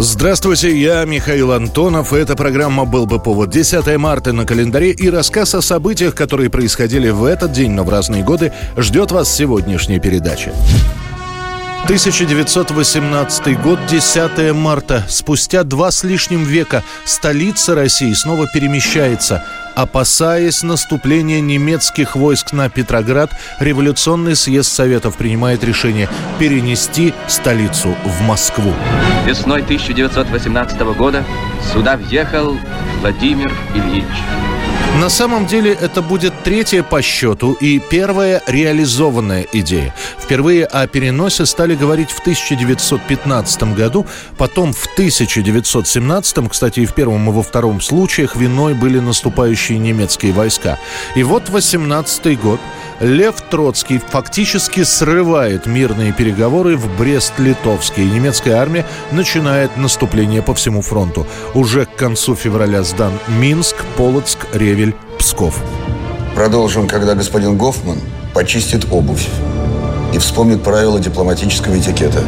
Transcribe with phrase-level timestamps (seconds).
[0.00, 2.12] Здравствуйте, я Михаил Антонов.
[2.12, 3.50] Эта программа «Был бы повод».
[3.50, 7.88] 10 марта на календаре и рассказ о событиях, которые происходили в этот день, но в
[7.88, 10.52] разные годы, ждет вас сегодняшняя передача.
[11.84, 15.04] 1918 год, 10 марта.
[15.08, 19.44] Спустя два с лишним века столица России снова перемещается.
[19.74, 28.74] Опасаясь наступления немецких войск на Петроград, революционный съезд Советов принимает решение перенести столицу в Москву.
[29.24, 31.24] Весной 1918 года
[31.72, 32.56] сюда въехал
[33.00, 34.04] Владимир Ильич.
[34.98, 39.94] На самом деле это будет третья по счету и первая реализованная идея.
[40.18, 47.30] Впервые о переносе стали говорить в 1915 году, потом в 1917, кстати, и в первом
[47.30, 50.80] и во втором случаях виной были наступающие немецкие войска.
[51.14, 52.58] И вот 18 год–
[53.00, 60.82] Лев Троцкий фактически срывает мирные переговоры в Брест-Литовске, и немецкая армия начинает наступление по всему
[60.82, 61.26] фронту.
[61.54, 64.87] Уже к концу февраля сдан Минск, Полоцк, Ревель,
[65.18, 65.60] Псков.
[66.34, 67.98] Продолжим, когда господин Гофман
[68.34, 69.26] почистит обувь
[70.12, 72.22] и вспомнит правила дипломатического этикета.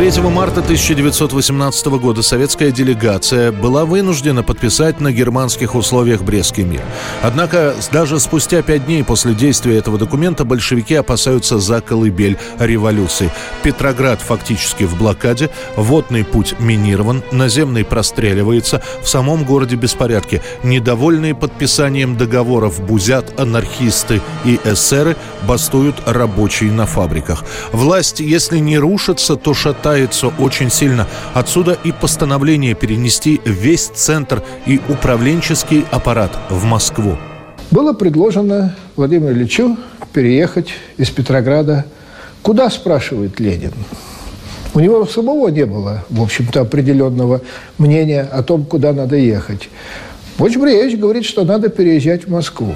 [0.00, 6.80] 3 марта 1918 года советская делегация была вынуждена подписать на германских условиях Брестский мир.
[7.20, 13.30] Однако даже спустя пять дней после действия этого документа большевики опасаются за колыбель революции.
[13.62, 20.40] Петроград фактически в блокаде, водный путь минирован, наземный простреливается, в самом городе беспорядки.
[20.62, 27.44] Недовольные подписанием договоров бузят анархисты и эсеры, бастуют рабочие на фабриках.
[27.72, 31.06] Власть, если не рушится, то шатается шатается очень сильно.
[31.34, 37.16] Отсюда и постановление перенести весь центр и управленческий аппарат в Москву.
[37.72, 39.76] Было предложено Владимиру Ильичу
[40.12, 41.84] переехать из Петрограда.
[42.42, 43.72] Куда, спрашивает Ленин?
[44.74, 47.40] У него самого не было, в общем-то, определенного
[47.78, 49.68] мнения о том, куда надо ехать.
[50.38, 52.74] Владимир Ильич говорит, что надо переезжать в Москву.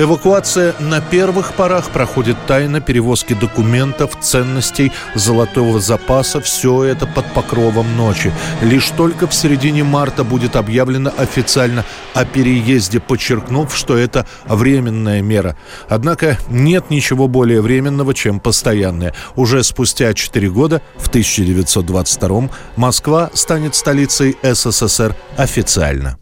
[0.00, 6.40] Эвакуация на первых порах проходит тайно перевозки документов, ценностей, золотого запаса.
[6.40, 8.32] Все это под покровом ночи.
[8.62, 11.84] Лишь только в середине марта будет объявлено официально
[12.14, 15.54] о переезде, подчеркнув, что это временная мера.
[15.86, 19.12] Однако нет ничего более временного, чем постоянное.
[19.36, 26.16] Уже спустя 4 года, в 1922 Москва станет столицей СССР официально.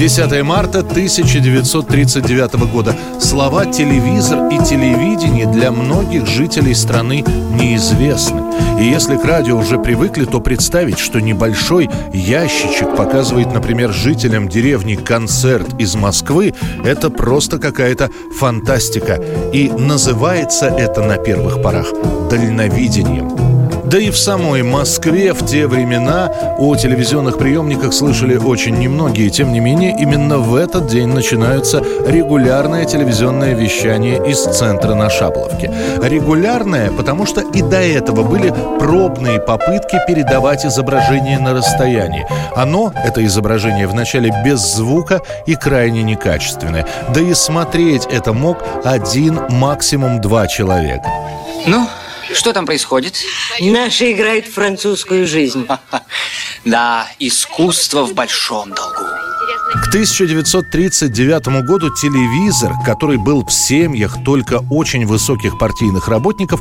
[0.00, 2.96] 10 марта 1939 года.
[3.20, 7.22] Слова «телевизор» и «телевидение» для многих жителей страны
[7.52, 8.40] неизвестны.
[8.80, 14.94] И если к радио уже привыкли, то представить, что небольшой ящичек показывает, например, жителям деревни
[14.94, 19.22] концерт из Москвы, это просто какая-то фантастика.
[19.52, 21.88] И называется это на первых порах
[22.30, 23.49] дальновидением.
[23.90, 29.30] Да и в самой Москве в те времена о телевизионных приемниках слышали очень немногие.
[29.30, 35.74] Тем не менее, именно в этот день начинается регулярное телевизионное вещание из центра на Шабловке.
[36.04, 42.24] Регулярное, потому что и до этого были пробные попытки передавать изображение на расстоянии.
[42.54, 46.86] Оно, это изображение, вначале без звука и крайне некачественное.
[47.12, 51.08] Да и смотреть это мог один, максимум два человека.
[51.66, 51.88] Ну,
[52.34, 53.16] что там происходит?
[53.60, 55.66] Наши играют в французскую жизнь.
[56.62, 59.19] Да, искусство в большом долгу.
[59.90, 66.60] К 1939 году телевизор, который был в семьях только очень высоких партийных работников,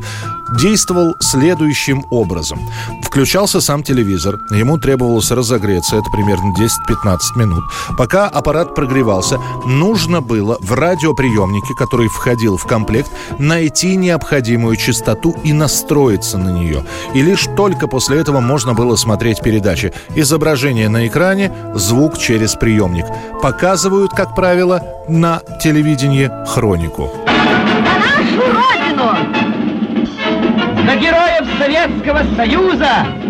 [0.59, 2.59] действовал следующим образом.
[3.03, 7.63] Включался сам телевизор, ему требовалось разогреться, это примерно 10-15 минут.
[7.97, 15.53] Пока аппарат прогревался, нужно было в радиоприемнике, который входил в комплект, найти необходимую частоту и
[15.53, 16.83] настроиться на нее.
[17.13, 19.93] И лишь только после этого можно было смотреть передачи.
[20.15, 23.05] Изображение на экране, звук через приемник.
[23.41, 27.09] Показывают, как правило, на телевидении хронику.
[27.25, 29.13] На нашу Родину!
[30.85, 33.28] На героев Советского Союза!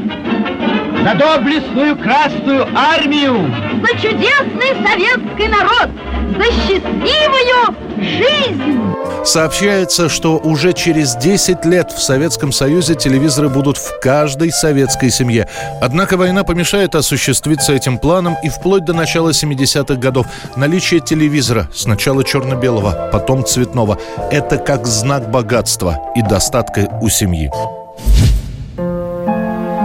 [1.03, 3.51] За доблестную Красную Армию!
[3.81, 5.89] За чудесный советский народ!
[6.37, 8.79] За счастливую жизнь!
[9.23, 15.47] Сообщается, что уже через 10 лет в Советском Союзе телевизоры будут в каждой советской семье.
[15.81, 22.23] Однако война помешает осуществиться этим планом и вплоть до начала 70-х годов наличие телевизора, сначала
[22.23, 23.99] черно-белого, потом цветного,
[24.31, 27.49] это как знак богатства и достатка у семьи.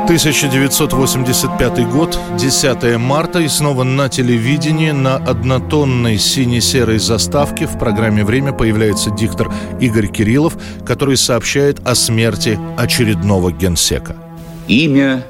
[0.05, 8.53] 1985 год, 10 марта, и снова на телевидении на однотонной сине-серой заставке в программе «Время»
[8.53, 14.15] появляется диктор Игорь Кириллов, который сообщает о смерти очередного генсека.
[14.69, 15.25] Имя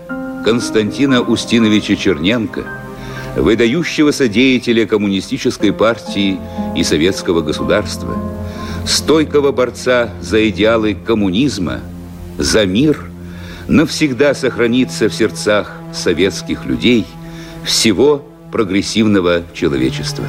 [0.44, 2.65] Константина Устиновича Черненко,
[3.37, 6.37] выдающегося деятеля коммунистической партии
[6.75, 8.17] и советского государства,
[8.85, 11.79] стойкого борца за идеалы коммунизма,
[12.38, 13.09] за мир–
[13.69, 17.06] навсегда сохранится в сердцах советских людей
[17.64, 20.25] всего прогрессивного человечества.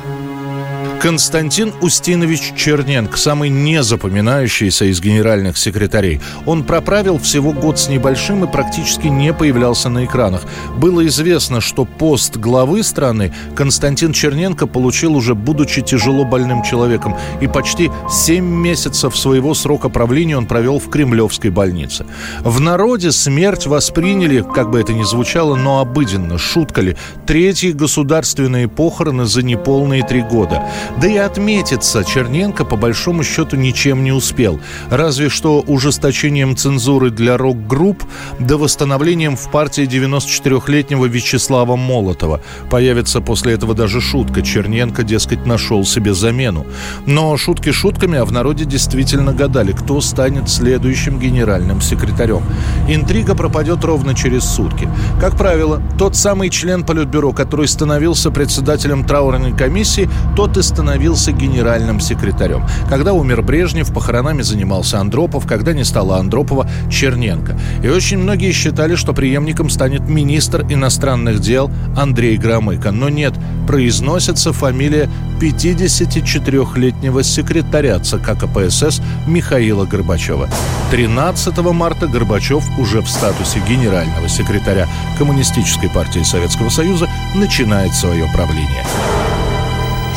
[1.01, 6.19] Константин Устинович Черненко, самый незапоминающийся из генеральных секретарей.
[6.45, 10.43] Он проправил всего год с небольшим и практически не появлялся на экранах.
[10.77, 17.15] Было известно, что пост главы страны Константин Черненко получил уже будучи тяжело больным человеком.
[17.41, 22.05] И почти 7 месяцев своего срока правления он провел в Кремлевской больнице.
[22.41, 26.97] В народе смерть восприняли, как бы это ни звучало, но обыденно, шуткали.
[27.25, 30.63] Третьи государственные похороны за неполные три года.
[31.01, 34.59] Да и отметиться Черненко по большому счету ничем не успел.
[34.89, 38.03] Разве что ужесточением цензуры для рок-групп
[38.39, 42.41] да восстановлением в партии 94-летнего Вячеслава Молотова.
[42.69, 44.41] Появится после этого даже шутка.
[44.41, 46.65] Черненко, дескать, нашел себе замену.
[47.05, 52.43] Но шутки шутками, а в народе действительно гадали, кто станет следующим генеральным секретарем.
[52.87, 54.89] Интрига пропадет ровно через сутки.
[55.19, 62.01] Как правило, тот самый член Политбюро, который становился председателем траурной комиссии, тот и становился генеральным
[62.01, 62.65] секретарем.
[62.89, 67.57] Когда умер Брежнев, похоронами занимался Андропов, когда не стало Андропова– Черненко.
[67.81, 72.91] И очень многие считали, что преемником станет министр иностранных дел Андрей Громыко.
[72.91, 73.33] Но нет,
[73.69, 80.49] произносится фамилия 54-летнего секретаря ЦК КПСС Михаила Горбачева.
[80.91, 88.83] 13 марта Горбачев уже в статусе генерального секретаря Коммунистической партии Советского Союза начинает свое правление.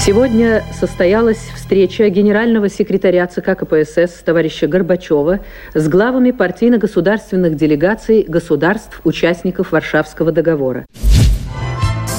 [0.00, 5.41] Сегодня состоялась встреча генерального секретаря ЦК КПСС товарища Горбачева
[5.75, 10.87] с главами партийно-государственных делегаций государств-участников Варшавского договора.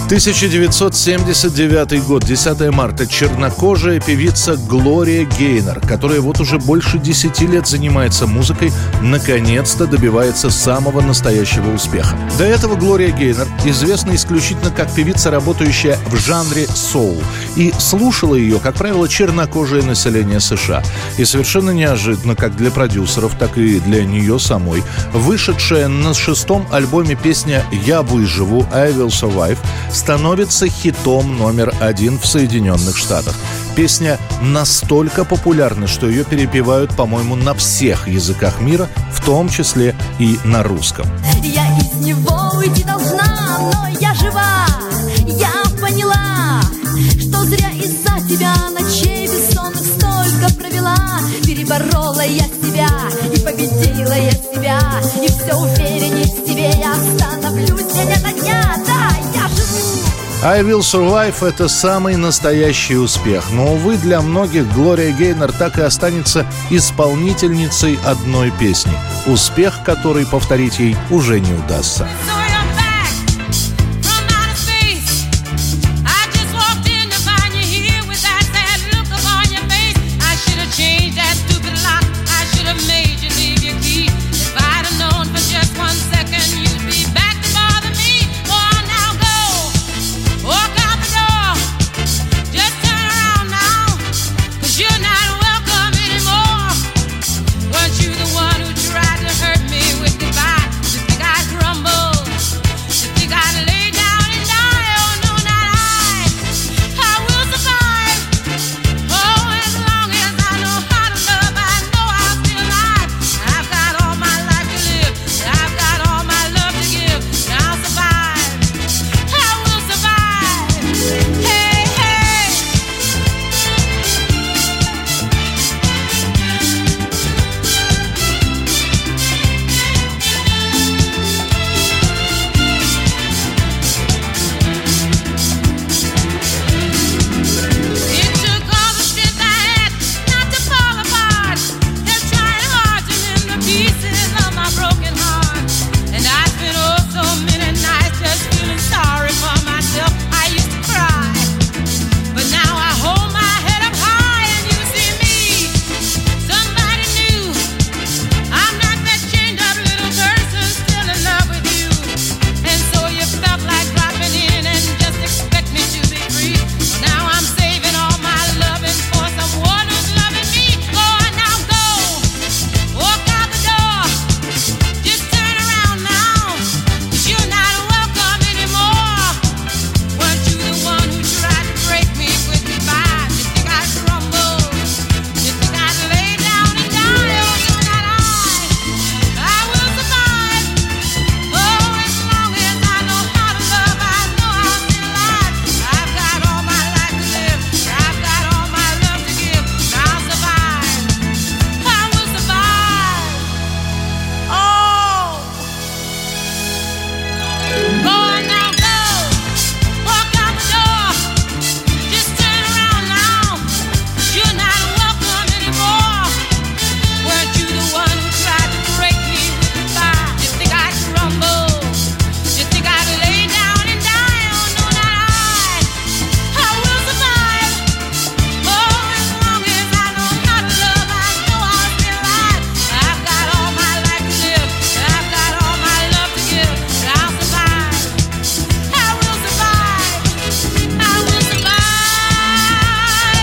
[0.10, 3.06] 1979 год, 10 марта.
[3.06, 8.72] Чернокожая певица Глория Гейнер, которая вот уже больше 10 лет занимается музыкой,
[9.04, 12.18] наконец-то добивается самого настоящего успеха.
[12.40, 17.22] До этого Глория Гейнер известна исключительно как певица, работающая в жанре соул.
[17.56, 20.82] И слушала ее, как правило, чернокожее население США.
[21.20, 24.82] И совершенно неожиданно, как для продюсеров, так и для нее самой,
[25.14, 29.60] вышедшая на шестом альбоме песня «Я выживу» «I will survive»
[30.00, 33.36] становится хитом номер один в Соединенных Штатах.
[33.76, 40.40] Песня настолько популярна, что ее перепевают, по-моему, на всех языках мира, в том числе и
[40.46, 41.06] на русском.
[41.44, 44.66] Я из него уйти должна, но я жива.
[45.28, 45.52] Я
[45.82, 46.62] поняла,
[47.20, 51.20] что зря из-за тебя ночей бессонных столько провела.
[51.46, 52.90] Переборола я себя
[53.34, 54.80] и победила я себя,
[55.22, 58.89] и все увереннее в себе я становлюсь день ото дня.
[60.42, 63.52] I Will Survive– это самый настоящий успех.
[63.52, 68.94] Но, увы, для многих Глория Гейнер так и останется исполнительницей одной песни,
[69.28, 72.08] успех которой повторить ей уже не удастся.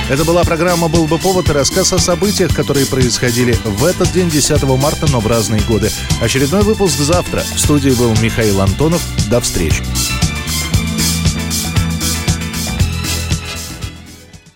[0.08, 4.30] Это была программа «Был бы повод» и рассказ о событиях, которые происходили в этот день,
[4.30, 5.90] 10 марта, но в разные годы.
[6.20, 7.40] Очередной выпуск завтра.
[7.40, 9.02] В студии был Михаил Антонов.
[9.28, 9.82] До встречи.